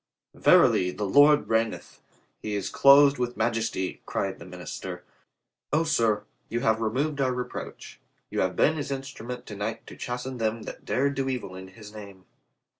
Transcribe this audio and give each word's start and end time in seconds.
"Verily, 0.33 0.89
the 0.89 1.05
Lord 1.05 1.47
reigneth. 1.47 2.01
He 2.41 2.55
is 2.55 2.71
clothed 2.71 3.19
with 3.19 3.37
majesty," 3.37 4.01
cried 4.07 4.39
the 4.39 4.47
minister. 4.47 5.03
"O, 5.71 5.83
sir, 5.83 6.23
you 6.49 6.61
have 6.61 6.81
re 6.81 6.89
moved 6.89 7.21
our 7.21 7.31
reproach. 7.33 7.99
You 8.31 8.39
have 8.41 8.55
been 8.55 8.77
His 8.77 8.89
instru 8.89 9.27
ment 9.27 9.45
to 9.45 9.55
night 9.55 9.85
to 9.85 9.95
chasten 9.95 10.39
them 10.39 10.63
that 10.63 10.85
dared 10.85 11.13
do 11.13 11.29
evil 11.29 11.55
in 11.55 11.67
His 11.67 11.93
name." 11.93 12.25